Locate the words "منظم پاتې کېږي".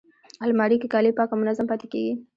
1.41-2.13